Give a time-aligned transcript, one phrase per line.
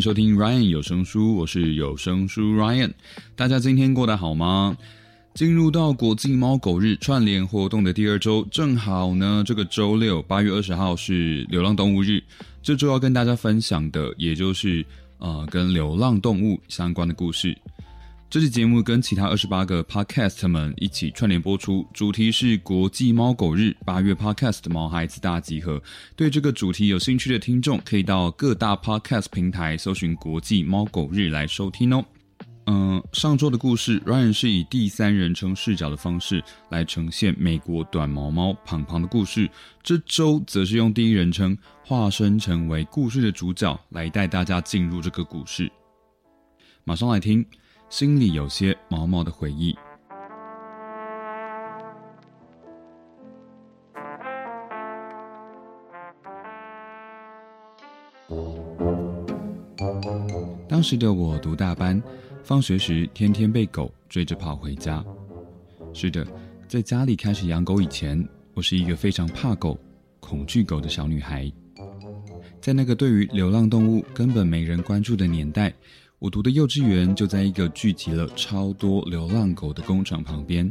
[0.00, 2.92] 收听 Ryan 有声书，我是有声书 Ryan。
[3.34, 4.76] 大家今天过得好吗？
[5.34, 12.22] 进入到国际猫狗日串联活动的第二周，正好呢，这个周六八月二十号是流浪动物日。
[12.62, 14.84] 这周要跟大家分享的，也就是
[15.18, 17.56] 呃跟流浪动物相关的故事。
[18.30, 25.82] 这期节目跟其他二十八个 podcast 们一起串联播出，主题是国际猫狗日，八月 podcast 毛孩子大集合。
[26.14, 32.04] 对这个主题有兴趣的听众，可以到各大 podcast 平台搜寻“国际猫狗日”来收听哦。
[32.66, 39.48] 嗯，上周的故事，Ryan 是以第三人称视角的方式来呈现美国短毛猫胖胖的故事。
[39.82, 45.72] 这周则是用第一人称化身成为故事的主角，来带大家进入这个故事。
[46.84, 47.42] 马上来听。
[47.90, 49.74] 心里有些毛毛的回忆。
[60.68, 62.00] 当时的我读大班，
[62.42, 65.02] 放学时天天被狗追着跑回家。
[65.94, 66.26] 是的，
[66.68, 69.78] 在家里开始养狗以前，我是一个非常怕狗、
[70.20, 71.50] 恐惧狗的小女孩。
[72.60, 75.72] 在那个对于流浪动物根本没人关注的年代。
[76.20, 80.70] 我读的幼稚园就在一个聚集了超多流浪狗的工厂旁边。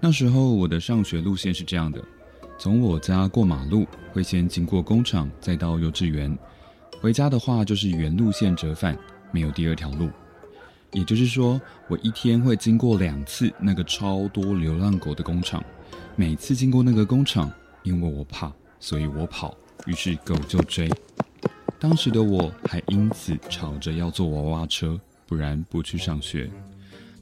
[0.00, 2.02] 那时候我的上学路线是这样的：
[2.58, 6.34] 从我家过马路会先经过工厂，再到幼稚园。
[6.98, 8.96] 回家的话就是原路线折返，
[9.32, 10.08] 没有第二条路。
[10.92, 15.62] 也就是说，我一天会经过两次那个超多流浪狗的工厂。
[16.16, 18.50] 每次经过那个工厂，因为我怕，
[18.80, 19.54] 所以我跑，
[19.84, 20.90] 于是狗就追。
[21.82, 26.48] 当时的我还因此吵着要坐娃娃车，不然不去上学。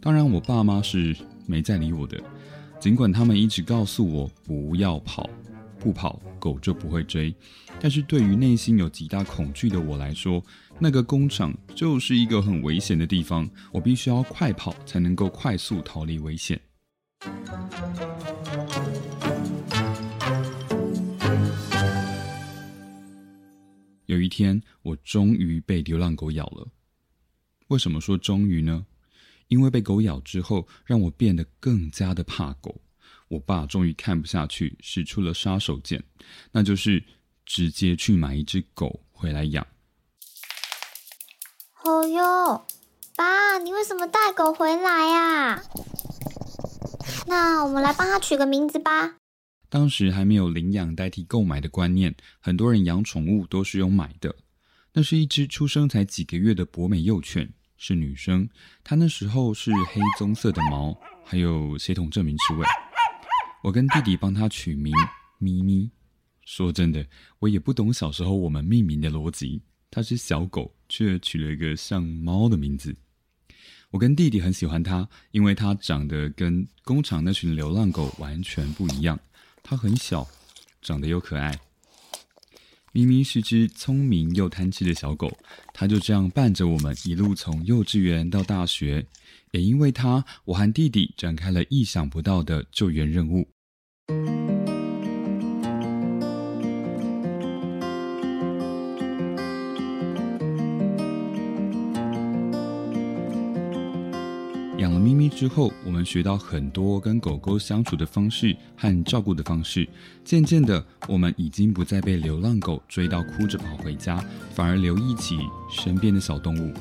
[0.02, 1.16] 当然，我爸妈是
[1.46, 2.22] 没再理我的，
[2.78, 5.30] 尽管他们一直告诉我不要跑，
[5.78, 7.34] 不跑狗就不会追。
[7.80, 10.44] 但是对于内心有极大恐惧的我来说，
[10.78, 16.60] 那个工厂就是一个很危险的地方，我必须要快跑才能够快速逃离危险。
[24.10, 26.66] 有一天，我终于被流浪狗咬了。
[27.68, 28.84] 为什么说终于呢？
[29.46, 32.80] 因为被狗咬之后，让我变得更加的怕狗。
[33.28, 36.02] 我爸终于看不下去，使出了杀手锏，
[36.50, 37.04] 那就是
[37.46, 39.64] 直接去买一只狗回来养。
[41.84, 42.66] 哦哟，
[43.14, 45.62] 爸，你为什么带狗回来呀？
[47.28, 49.19] 那我们来帮他取个名字吧。
[49.70, 54.34] 当时还没有领养代替购买的观念，很多人养宠物都是用买的。
[54.92, 57.48] 那是一只出生才几个月的博美幼犬，
[57.78, 58.46] 是女生。
[58.82, 60.94] 它那时候是黑棕色的毛，
[61.24, 62.66] 还有血统证明之味。
[63.62, 64.92] 我跟弟弟帮它取名
[65.38, 65.88] 咪咪。
[66.44, 67.06] 说真的，
[67.38, 69.62] 我也不懂小时候我们命名的逻辑。
[69.88, 72.92] 它是小狗，却取了一个像猫的名字。
[73.90, 79.18] 我跟弟弟很喜欢它，因为它长得跟工厂那群流浪狗完全不一样。
[79.62, 80.26] 它很小，
[80.82, 81.58] 长得又可爱。
[82.92, 85.30] 明明是只聪明又贪吃的小狗，
[85.72, 89.06] 它就这样伴着我们一路从幼稚园到大学。
[89.52, 93.48] 也因为它，我和弟弟展开了意想不到的救援任务。
[105.30, 109.88] 之后，我们学到很多跟狗狗相处的方式和照顾的方式。
[110.24, 114.22] 渐渐的，我们已经不再被流浪狗追到哭着跑回家，
[114.52, 115.38] 反而留意起
[115.70, 116.74] 身边的小动物。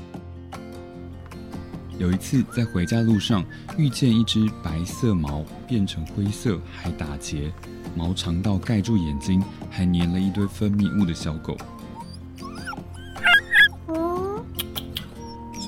[1.97, 3.45] 有一次在回家路上，
[3.77, 7.51] 遇见一只白色毛变成灰色还打结、
[7.95, 11.57] 毛长到盖住眼睛，还粘了一堆分泌物的小狗。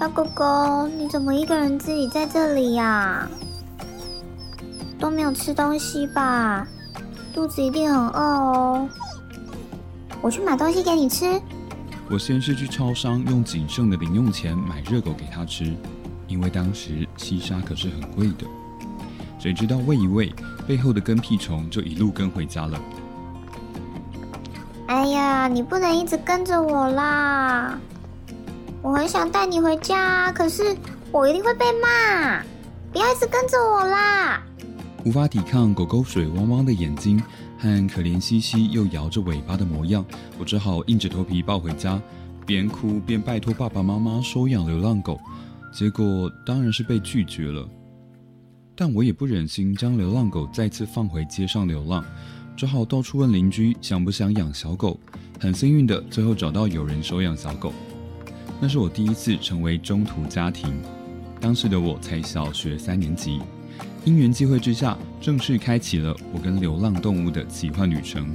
[0.01, 3.29] 小狗狗，你怎么一个人自己在这里呀？
[4.97, 6.67] 都没有吃东西吧？
[7.35, 8.89] 肚子一定很饿哦。
[10.19, 11.39] 我去买东西给你吃。
[12.09, 15.71] 我先是去超商用仅剩的零用钱买热狗给它吃，
[16.27, 18.47] 因为当时西沙可是很贵的。
[19.37, 20.33] 谁知道喂一喂，
[20.67, 22.79] 背后的跟屁虫就一路跟回家了。
[24.87, 27.50] 哎呀，你不能一直跟着我啦！
[29.01, 30.77] 我很想带你回家，可是
[31.11, 32.39] 我一定会被骂。
[32.93, 34.43] 不要一直跟着我啦！
[35.03, 37.19] 无法抵抗狗狗水汪汪的眼睛
[37.57, 40.05] 和可怜兮兮又摇着尾巴的模样，
[40.37, 41.99] 我只好硬着头皮抱回家，
[42.45, 45.19] 边哭边拜托爸爸妈妈收养流浪狗。
[45.73, 47.67] 结果当然是被拒绝了。
[48.75, 52.05] 但我也不忍心将流浪狗再次放回街上流浪，
[52.55, 54.99] 只好到处问邻居想不想养小狗。
[55.39, 57.73] 很幸运的，最后找到有人收养小狗。
[58.63, 60.71] 那是我第一次成为中途家庭。
[61.39, 63.39] 当时的我才小学三年级，
[64.05, 68.31] 因缘际会之下，正式开启了我跟流浪动物的奇幻旅程。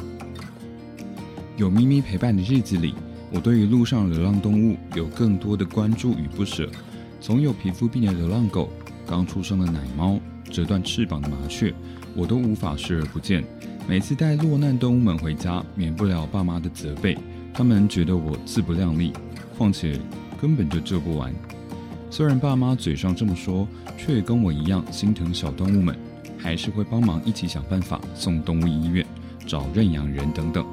[1.57, 2.93] 有咪咪陪伴的日子里，
[3.31, 6.69] 我对于路上流浪动物有更多的关注与不舍。
[7.21, 8.69] 从有皮肤病的流浪狗，
[9.07, 10.19] 刚出生的奶猫，
[10.51, 11.73] 折断翅膀的麻雀，
[12.17, 13.45] 我都无法视而不见。
[13.89, 17.17] 每次带落难动物们回家，免不了爸妈的责备，
[17.55, 19.13] 他们觉得我自不量力，
[19.57, 19.99] 况且
[20.41, 21.35] 根本就救不完。
[22.11, 23.67] 虽然爸妈嘴上这么说，
[23.99, 25.97] 却也跟我一样心疼小动物们，
[26.39, 29.05] 还是会帮忙一起想办法送动物医院、
[29.47, 30.65] 找认养人等等。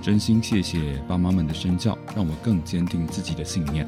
[0.00, 3.86] 真心谢谢爸妈们的身教，让我更坚定自己的信念。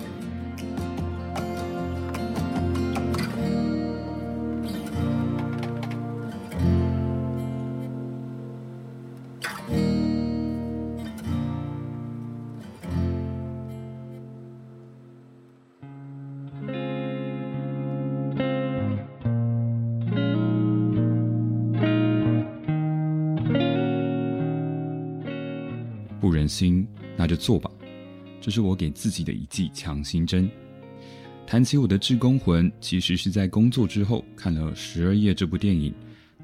[26.22, 26.86] 不忍心，
[27.16, 27.69] 那就做吧。
[28.40, 30.48] 这是我给自己的一剂强心针。
[31.44, 35.92] 谈起我的志工魂，其实是在工作之后看了《十二夜》这部电影，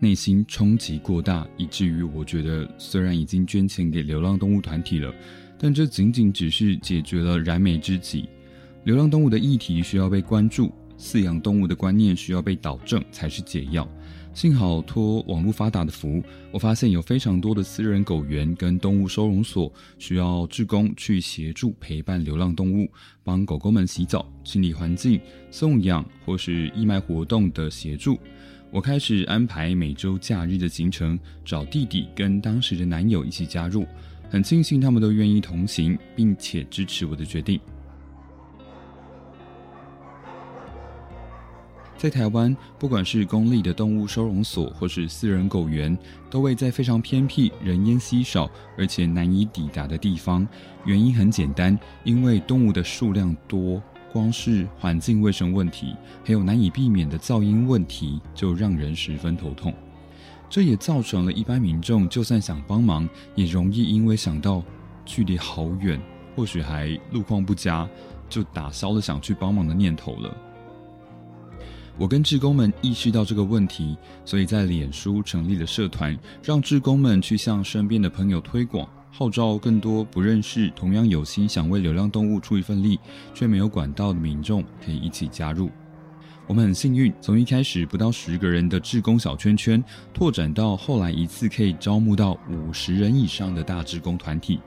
[0.00, 5.14] 内心冲击过大，以至于我觉得，虽然已经捐钱给流浪动物团体了，
[5.56, 8.28] 但这仅仅只是解决了燃眉之急。
[8.82, 13.88] 流浪动物的议题需要被关注，饲养动物的观念需要被导正，才是解药。
[14.34, 16.22] 幸好托网络发达的福，
[16.52, 22.88] 我发现有非常多的私人狗园跟动物收容所需要志工去协助陪伴流浪动物，
[23.24, 25.20] 帮狗狗们洗澡、清理环境、
[25.50, 28.16] 送养或是义卖活动的协助。
[28.70, 33.84] 我开始安排每周假日的行程，找弟弟跟当时的男友一起加入。
[34.30, 37.58] 很庆幸他们都愿意同行，并且支持我的决定。
[41.98, 45.98] 在台湾，不管是公立的动物收容所，或是私人狗园，
[46.30, 50.46] 都位在非常偏僻、人烟稀少，而且难以抵达的地方。
[50.84, 59.74] 原因很简单，因为动物的数量多，光是环境卫生问题，还有难以避免的噪音问题，就让人十分头痛。
[60.48, 64.62] 这也造成了一般民众就算想帮忙，也容易因为想到
[65.04, 66.00] 距离好远，
[66.36, 67.88] 或许还路况不佳，
[68.28, 70.36] 就打消了想去帮忙的念头了。
[71.98, 83.00] 我跟志工们意识到这个问题，所以在脸书成立了社团，让志工们去向身边的朋友推广，号召更多不认识、同样有心想为流浪动物出一份力，
[83.34, 85.70] 却没有管道的民众可以一起加入。
[86.48, 94.58] 我们很幸运，从一开始不到十个人的志工小圈圈，拓展到后来一次可以招募到五十人以上的大志工团体。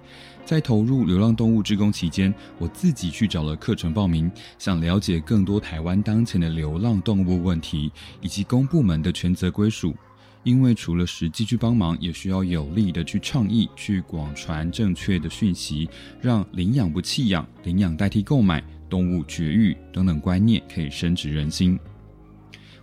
[0.45, 9.95] 在投入流浪动物志工期间，我自己去找了课程报名，想了解更多台湾当前的流浪动物问题以及公部门的权责归属。
[10.43, 21.79] 因为除了实际去帮忙，也需要有力的去倡议、去广传正确的讯息，让领养不弃养、领养代替购买、动物绝育等等观念可以深植人心。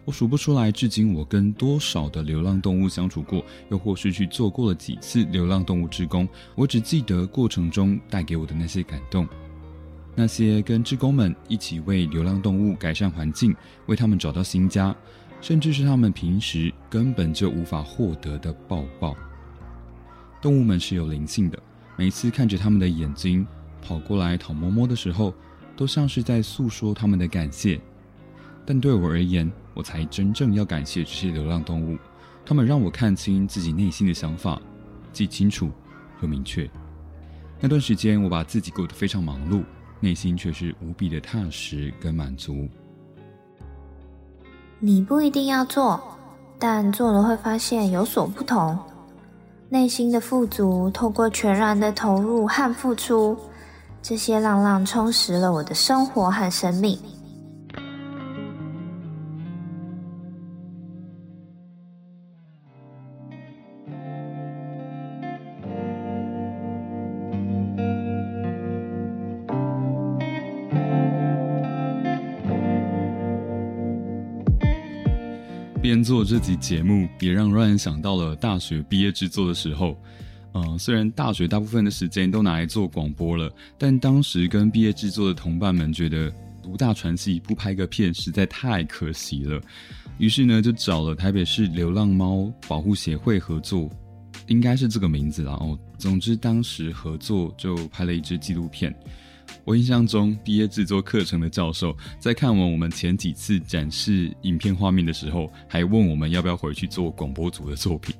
[0.06, 6.26] 我数不出来，至今我跟多少的流浪动物相处过，又或是去做过了几次流浪动物志工。
[6.54, 9.28] 我只记得过程中带给我的那些感动，
[10.14, 14.96] 那些跟志工们一起为流浪动物改善环境，为他们找到新家，
[15.42, 19.14] 甚至是他们平时根本就无法获得的抱抱。
[20.40, 21.62] 动物们是有灵性的，
[21.98, 23.46] 每次看着他们的眼睛
[23.82, 25.34] 跑过来讨摸摸的时候，
[25.78, 27.80] 都像是在诉说他们的感谢。
[28.66, 31.96] 但对我而言，我才真正要感谢这些流浪动物，
[32.44, 34.60] 他们让我看清自己内心的想法，
[35.12, 35.70] 既清楚
[36.20, 36.68] 又明确。
[37.60, 39.62] 那段时间，我把自己过得非常忙碌，
[40.00, 42.68] 内心却是无比的踏实跟满足。
[44.80, 46.00] 你不一定要做，
[46.58, 48.76] 但做了会发现有所不同。
[49.68, 53.38] 内心的富足，透过全然的投入和付出，
[54.00, 56.98] 这些浪浪充实了我的生活和生命。
[75.80, 79.96] 边做这集节目，也让 Ryan 想到了大学毕业制作的时候。
[80.58, 89.60] 嗯，虽然大学大部分的时间都拿来做广播了，但当时跟毕业制作的同伴们觉得，读大传系不拍个片实在太可惜了。
[90.18, 93.88] 于是呢，就找了台北市流浪猫保护协会合作，
[94.48, 95.52] 应该是这个名字啦。
[95.52, 98.94] 哦，总之当时合作就拍了一支纪录片。
[99.64, 108.14] 我印象中，毕业制作课程的教授在看完我们前几次展示影片画面的时候，还问我们要不要回去做广播组的作品。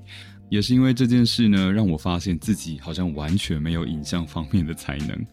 [0.49, 5.27] 也是因为这件事呢，让我发现自己好像完全没有影像方面的才能。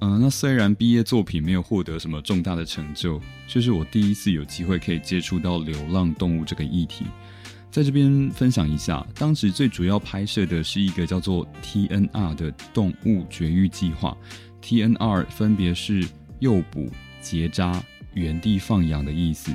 [0.00, 7.06] 嗯，那虽然毕业作品没有获得什么重大的成就，却是我第一次有机会可以接触到流浪动物这个议题。
[7.70, 14.16] 在这边分享一下，当时最主要拍摄的是一个叫做 TNR 的动物绝育计划。
[14.62, 16.06] TNR 分别是
[16.40, 16.90] 诱捕、
[17.20, 17.82] 结扎、
[18.14, 19.50] 原地放养的意思，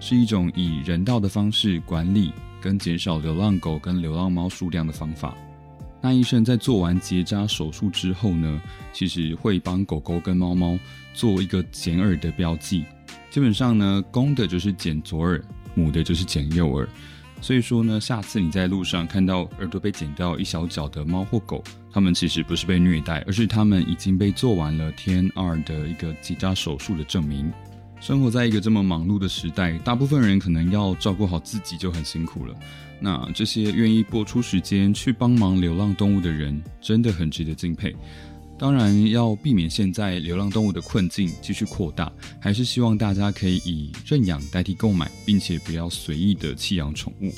[0.00, 2.32] 是一种以人道的方式管理。
[2.60, 5.32] 跟减少流浪狗跟流浪猫数量的方法。
[6.00, 8.60] 那医生在做完结扎手术之后呢，
[8.92, 10.76] 其实会帮狗狗跟猫猫
[11.14, 12.84] 做一个剪耳的标记。
[13.30, 15.40] 基本上呢，公的就是剪左耳，
[15.76, 16.88] 母的就是剪右耳。
[17.40, 21.62] 所以说呢，下次你在路上看到耳朵被剪掉一小角的猫或狗，
[21.92, 27.48] 它们其实不是被虐待，而是它们已经被做完了天二的一个结扎手术的证明。
[28.00, 32.54] 生活在一个这么忙碌的时代，大部分人可能要照顾好自己就很辛苦了。
[33.00, 37.94] 那这些愿意拨出时间去帮忙流浪动物的人，真的很值得敬佩。
[38.58, 47.32] 当然，要避免现在流浪动物的困境继续扩大，还是希望大家可以以认养代替购买，并且不要随意的弃养宠物。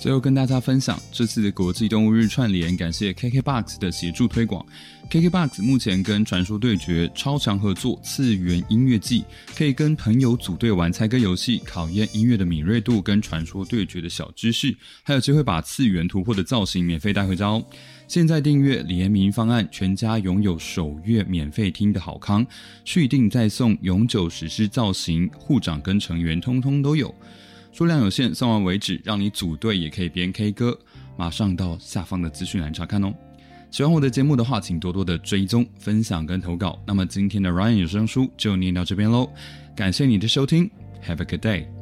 [0.00, 4.64] 最后跟大家分享这次的国际动物日串联，感谢 KKBOX 的协助推广。
[5.10, 9.22] KKBOX 目前跟传说对决超强合作次元音乐季，
[9.54, 17.62] 可以跟朋友组队玩猜歌游戏，考验音乐的敏锐度跟传说对决的小知识，还有机会把次元突破的造型免费带回家哦。
[18.08, 22.46] 现在订阅联名方案，全家拥有首月免费听的好康，
[22.86, 27.14] 续订再送永久实施造型，护长跟成员通通都有。
[27.72, 30.78] 数量有限，送完为止，让你组队也可以边 K 歌。
[31.16, 33.12] 马上到下方的资讯栏查看哦。
[33.70, 36.80] 喜欢我的节目的话，请多多的追踪、分享跟投稿。
[36.86, 39.30] 那么今天的 Ryan 有声书就念到这边喽，
[39.76, 40.68] 感谢你的收听
[41.06, 41.79] ，Have a good day。